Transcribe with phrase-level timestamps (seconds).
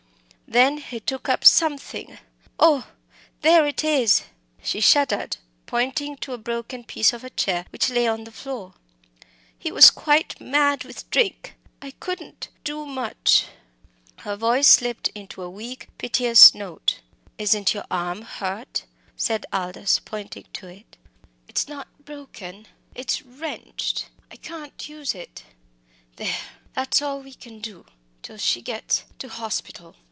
[0.47, 2.17] Then he took up something
[2.59, 2.85] oh!
[3.41, 4.23] there it is!"
[4.61, 8.73] She shuddered, pointing to a broken piece of a chair which lay on the floor.
[9.57, 13.45] "He was quite mad with drink I couldn't do much."
[14.25, 16.99] Her voice slipped into a weak, piteous note.
[17.37, 18.83] "Isn't your arm hurt?"
[19.15, 20.97] said Aldous, pointing to it.
[21.47, 25.45] "It's not broken it's wrenched; I can't use it.
[26.17, 26.35] There
[26.73, 27.85] that's all we can do
[28.21, 29.95] till she gets to hospital."